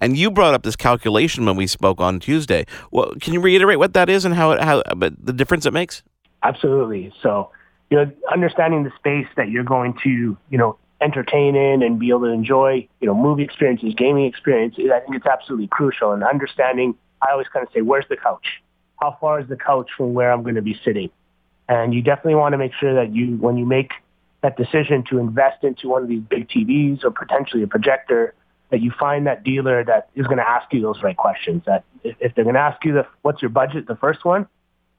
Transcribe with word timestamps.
And 0.00 0.16
you 0.16 0.30
brought 0.30 0.54
up 0.54 0.62
this 0.62 0.76
calculation 0.76 1.44
when 1.44 1.56
we 1.56 1.66
spoke 1.66 2.00
on 2.00 2.20
Tuesday. 2.20 2.66
Well, 2.90 3.14
can 3.20 3.32
you 3.32 3.40
reiterate 3.40 3.78
what 3.78 3.94
that 3.94 4.08
is 4.08 4.24
and 4.24 4.34
how 4.34 4.52
it, 4.52 4.60
how 4.62 4.82
the 4.96 5.32
difference 5.32 5.66
it 5.66 5.72
makes? 5.72 6.02
Absolutely. 6.42 7.12
So, 7.22 7.50
you 7.90 7.96
know, 7.96 8.12
understanding 8.32 8.84
the 8.84 8.92
space 8.96 9.26
that 9.36 9.48
you're 9.50 9.64
going 9.64 9.94
to, 10.04 10.36
you 10.50 10.58
know, 10.58 10.78
entertain 11.00 11.54
in 11.56 11.82
and 11.82 11.98
be 11.98 12.10
able 12.10 12.20
to 12.20 12.32
enjoy, 12.32 12.88
you 13.00 13.06
know, 13.06 13.14
movie 13.14 13.42
experiences, 13.42 13.94
gaming 13.96 14.26
experiences, 14.26 14.90
I 14.92 15.00
think 15.00 15.16
it's 15.16 15.26
absolutely 15.26 15.68
crucial. 15.68 16.12
And 16.12 16.22
understanding, 16.24 16.94
I 17.22 17.32
always 17.32 17.46
kind 17.48 17.66
of 17.66 17.72
say, 17.72 17.82
where's 17.82 18.06
the 18.08 18.16
couch? 18.16 18.46
How 19.00 19.16
far 19.20 19.40
is 19.40 19.48
the 19.48 19.56
couch 19.56 19.90
from 19.96 20.14
where 20.14 20.32
I'm 20.32 20.42
going 20.42 20.56
to 20.56 20.62
be 20.62 20.78
sitting? 20.84 21.10
And 21.68 21.94
you 21.94 22.02
definitely 22.02 22.34
want 22.34 22.52
to 22.52 22.58
make 22.58 22.72
sure 22.80 22.94
that 22.94 23.14
you, 23.14 23.36
when 23.36 23.56
you 23.56 23.66
make 23.66 23.92
that 24.42 24.56
decision 24.56 25.04
to 25.10 25.18
invest 25.18 25.62
into 25.62 25.88
one 25.88 26.02
of 26.02 26.08
these 26.08 26.22
big 26.22 26.48
TVs 26.48 27.04
or 27.04 27.10
potentially 27.10 27.62
a 27.62 27.66
projector, 27.66 28.34
that 28.70 28.80
you 28.80 28.92
find 28.98 29.26
that 29.26 29.44
dealer 29.44 29.84
that 29.84 30.10
is 30.14 30.26
going 30.26 30.38
to 30.38 30.48
ask 30.48 30.72
you 30.72 30.80
those 30.80 31.02
right 31.02 31.16
questions. 31.16 31.62
That 31.66 31.84
if, 32.04 32.34
they're 32.34 32.44
going 32.44 32.54
to 32.54 32.60
ask 32.60 32.84
you 32.84 32.92
the, 32.92 33.06
what's 33.22 33.40
your 33.40 33.48
budget, 33.50 33.86
the 33.86 33.96
first 33.96 34.24
one 34.24 34.46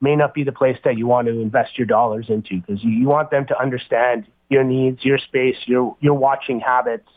may 0.00 0.14
not 0.14 0.34
be 0.34 0.44
the 0.44 0.52
place 0.52 0.76
that 0.84 0.96
you 0.96 1.06
want 1.06 1.26
to 1.26 1.40
invest 1.40 1.78
your 1.78 1.86
dollars 1.86 2.26
into 2.28 2.60
because 2.60 2.82
you, 2.84 2.90
you 2.90 3.06
want 3.06 3.30
them 3.30 3.46
to 3.46 3.60
understand 3.60 4.26
your 4.48 4.62
needs, 4.62 5.04
your 5.04 5.18
space, 5.18 5.56
your 5.66 5.96
your 6.00 6.14
watching 6.14 6.60
habits, 6.60 7.08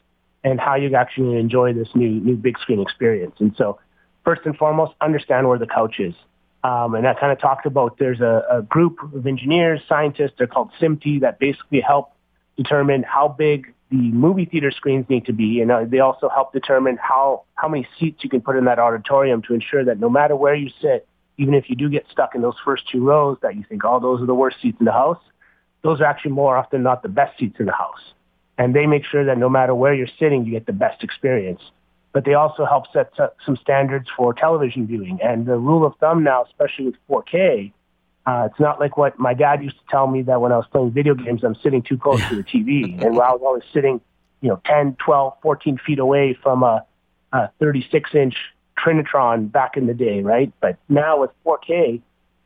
and 0.43 0.59
how 0.59 0.75
you 0.75 0.93
actually 0.95 1.37
enjoy 1.37 1.73
this 1.73 1.89
new 1.93 2.09
new 2.09 2.35
big 2.35 2.57
screen 2.59 2.81
experience. 2.81 3.35
And 3.39 3.53
so, 3.57 3.79
first 4.23 4.41
and 4.45 4.57
foremost, 4.57 4.93
understand 5.01 5.47
where 5.47 5.59
the 5.59 5.67
couch 5.67 5.99
is. 5.99 6.15
Um, 6.63 6.95
and 6.95 7.07
I 7.07 7.13
kind 7.13 7.31
of 7.31 7.39
talked 7.39 7.65
about 7.65 7.97
there's 7.99 8.19
a, 8.19 8.43
a 8.51 8.61
group 8.61 8.97
of 9.13 9.25
engineers, 9.25 9.81
scientists, 9.87 10.33
they're 10.37 10.47
called 10.47 10.71
SMPTE, 10.81 11.21
that 11.21 11.39
basically 11.39 11.79
help 11.79 12.11
determine 12.57 13.03
how 13.03 13.29
big 13.29 13.73
the 13.89 13.97
movie 13.97 14.45
theater 14.45 14.71
screens 14.71 15.05
need 15.09 15.25
to 15.25 15.33
be. 15.33 15.61
And 15.61 15.71
uh, 15.71 15.85
they 15.85 15.99
also 15.99 16.29
help 16.29 16.53
determine 16.53 16.97
how, 16.97 17.43
how 17.55 17.67
many 17.67 17.87
seats 17.99 18.23
you 18.23 18.29
can 18.29 18.41
put 18.41 18.55
in 18.55 18.65
that 18.65 18.79
auditorium 18.79 19.41
to 19.43 19.53
ensure 19.53 19.83
that 19.85 19.99
no 19.99 20.09
matter 20.09 20.35
where 20.35 20.55
you 20.55 20.69
sit, 20.81 21.07
even 21.37 21.53
if 21.53 21.69
you 21.69 21.75
do 21.75 21.89
get 21.89 22.05
stuck 22.11 22.35
in 22.35 22.41
those 22.41 22.55
first 22.63 22.83
two 22.91 23.03
rows 23.03 23.37
that 23.41 23.55
you 23.55 23.63
think, 23.67 23.83
oh, 23.85 23.99
those 23.99 24.21
are 24.21 24.25
the 24.25 24.35
worst 24.35 24.57
seats 24.61 24.77
in 24.79 24.85
the 24.85 24.91
house, 24.91 25.21
those 25.81 26.01
are 26.01 26.05
actually 26.05 26.31
more 26.31 26.57
often 26.57 26.83
not 26.83 27.01
the 27.01 27.09
best 27.09 27.37
seats 27.39 27.59
in 27.59 27.65
the 27.65 27.71
house. 27.71 28.13
And 28.57 28.75
they 28.75 28.85
make 28.85 29.05
sure 29.05 29.23
that 29.25 29.37
no 29.37 29.47
matter 29.47 29.73
where 29.73 29.93
you're 29.93 30.07
sitting, 30.19 30.45
you 30.45 30.51
get 30.51 30.65
the 30.65 30.73
best 30.73 31.03
experience. 31.03 31.61
But 32.11 32.25
they 32.25 32.33
also 32.33 32.65
help 32.65 32.91
set 32.91 33.13
some 33.45 33.55
standards 33.55 34.09
for 34.15 34.33
television 34.33 34.85
viewing. 34.85 35.19
And 35.23 35.45
the 35.45 35.57
rule 35.57 35.85
of 35.85 35.95
thumb 35.99 36.23
now, 36.23 36.43
especially 36.43 36.85
with 36.85 36.95
4K, 37.09 37.71
uh, 38.25 38.47
it's 38.51 38.59
not 38.59 38.79
like 38.79 38.97
what 38.97 39.17
my 39.17 39.33
dad 39.33 39.63
used 39.63 39.77
to 39.77 39.83
tell 39.89 40.07
me 40.07 40.21
that 40.23 40.41
when 40.41 40.51
I 40.51 40.57
was 40.57 40.65
playing 40.71 40.91
video 40.91 41.15
games, 41.15 41.43
I'm 41.43 41.55
sitting 41.55 41.81
too 41.81 41.97
close 41.97 42.21
to 42.29 42.35
the 42.35 42.43
TV. 42.43 43.01
and 43.03 43.15
while 43.15 43.29
I 43.29 43.33
was 43.33 43.41
always 43.43 43.63
sitting, 43.73 44.01
you 44.41 44.49
know, 44.49 44.61
10, 44.65 44.97
12, 45.03 45.33
14 45.41 45.79
feet 45.85 45.99
away 45.99 46.37
from 46.41 46.63
a, 46.63 46.85
a 47.33 47.49
36 47.59 48.13
inch 48.13 48.35
Trinitron 48.77 49.51
back 49.51 49.77
in 49.77 49.87
the 49.87 49.93
day, 49.93 50.21
right? 50.21 50.51
But 50.61 50.77
now 50.87 51.21
with 51.21 51.31
4K, 51.45 52.01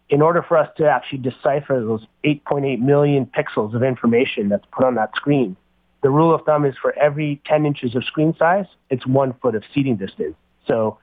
in 0.09 0.21
order 0.21 0.43
for 0.43 0.57
us 0.57 0.69
to 0.77 0.87
actually 0.89 1.19
decipher 1.19 1.79
those 1.79 2.05
8.8 2.23 2.79
million 2.79 3.25
pixels 3.25 3.73
of 3.73 3.83
information 3.83 4.49
that's 4.49 4.65
put 4.71 4.85
on 4.85 4.95
that 4.95 5.15
screen, 5.15 5.55
the 6.01 6.09
rule 6.09 6.33
of 6.33 6.43
thumb 6.45 6.65
is 6.65 6.75
for 6.81 6.97
every 6.97 7.41
10 7.45 7.65
inches 7.65 7.95
of 7.95 8.03
screen 8.03 8.35
size, 8.37 8.65
it's 8.89 9.07
one 9.07 9.33
foot 9.41 9.55
of 9.55 9.63
seating 9.73 9.95
distance. 9.95 10.35
So 10.67 10.97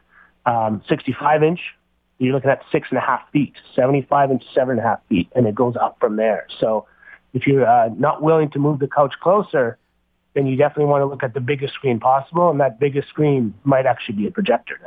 um, 0.47 0.83
65 0.89 1.43
inch, 1.43 1.61
you're 2.21 2.35
looking 2.35 2.51
at 2.51 2.63
six 2.71 2.89
and 2.91 2.99
a 2.99 3.01
half 3.01 3.23
feet, 3.33 3.55
75 3.75 4.31
inch, 4.31 4.45
seven 4.55 4.73
and 4.73 4.81
a 4.81 4.83
half 4.83 5.01
feet, 5.09 5.29
and 5.35 5.47
it 5.47 5.55
goes 5.55 5.75
up 5.81 5.97
from 5.99 6.17
there. 6.17 6.47
So 6.61 6.87
if 7.33 7.47
you're 7.47 7.67
uh, 7.67 7.89
not 7.97 8.23
willing 8.23 8.51
to 8.51 8.59
move 8.59 8.79
the 8.79 8.89
couch 8.89 9.15
closer, 9.23 9.79
then 10.35 10.47
you 10.47 10.57
definitely 10.57 10.85
want 10.85 11.01
to 11.01 11.07
look 11.07 11.23
at 11.23 11.33
the 11.33 11.41
biggest 11.41 11.75
screen 11.75 11.99
possible, 11.99 12.51
and 12.51 12.61
that 12.61 12.79
biggest 12.79 13.09
screen 13.09 13.55
might 13.65 13.87
actually 13.87 14.17
be 14.17 14.27
a 14.27 14.31
projector. 14.31 14.79